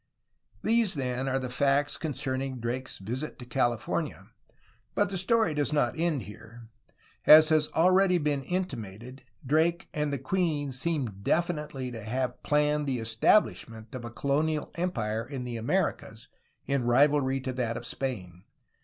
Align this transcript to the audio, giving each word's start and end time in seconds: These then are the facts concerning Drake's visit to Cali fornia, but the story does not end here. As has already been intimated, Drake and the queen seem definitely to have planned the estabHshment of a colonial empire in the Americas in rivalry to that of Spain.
These 0.63 0.95
then 0.95 1.27
are 1.29 1.37
the 1.37 1.47
facts 1.51 1.95
concerning 1.97 2.59
Drake's 2.59 2.97
visit 2.97 3.37
to 3.37 3.45
Cali 3.45 3.77
fornia, 3.77 4.29
but 4.95 5.09
the 5.09 5.15
story 5.17 5.53
does 5.53 5.71
not 5.71 5.93
end 5.95 6.23
here. 6.23 6.69
As 7.27 7.49
has 7.49 7.67
already 7.75 8.17
been 8.17 8.41
intimated, 8.41 9.21
Drake 9.45 9.89
and 9.93 10.11
the 10.11 10.17
queen 10.17 10.71
seem 10.71 11.19
definitely 11.21 11.91
to 11.91 12.01
have 12.03 12.41
planned 12.41 12.87
the 12.87 12.97
estabHshment 12.97 13.93
of 13.93 14.03
a 14.03 14.09
colonial 14.09 14.71
empire 14.73 15.23
in 15.23 15.43
the 15.43 15.57
Americas 15.57 16.29
in 16.65 16.83
rivalry 16.85 17.39
to 17.39 17.53
that 17.53 17.77
of 17.77 17.85
Spain. 17.85 18.43